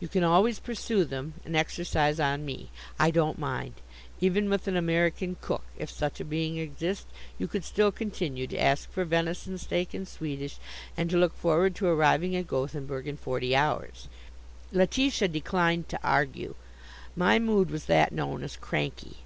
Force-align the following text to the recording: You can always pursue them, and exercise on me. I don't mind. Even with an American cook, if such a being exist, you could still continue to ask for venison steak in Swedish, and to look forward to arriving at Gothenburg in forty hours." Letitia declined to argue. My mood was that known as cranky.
You 0.00 0.06
can 0.08 0.22
always 0.22 0.58
pursue 0.58 1.02
them, 1.06 1.32
and 1.46 1.56
exercise 1.56 2.20
on 2.20 2.44
me. 2.44 2.68
I 2.98 3.10
don't 3.10 3.38
mind. 3.38 3.72
Even 4.20 4.50
with 4.50 4.68
an 4.68 4.76
American 4.76 5.38
cook, 5.40 5.62
if 5.78 5.88
such 5.88 6.20
a 6.20 6.26
being 6.26 6.58
exist, 6.58 7.06
you 7.38 7.48
could 7.48 7.64
still 7.64 7.90
continue 7.90 8.46
to 8.48 8.60
ask 8.60 8.90
for 8.90 9.06
venison 9.06 9.56
steak 9.56 9.94
in 9.94 10.04
Swedish, 10.04 10.58
and 10.94 11.08
to 11.08 11.16
look 11.16 11.34
forward 11.34 11.74
to 11.76 11.86
arriving 11.86 12.36
at 12.36 12.46
Gothenburg 12.48 13.08
in 13.08 13.16
forty 13.16 13.56
hours." 13.56 14.08
Letitia 14.72 15.28
declined 15.28 15.88
to 15.88 16.00
argue. 16.06 16.54
My 17.16 17.38
mood 17.38 17.70
was 17.70 17.86
that 17.86 18.12
known 18.12 18.44
as 18.44 18.56
cranky. 18.58 19.20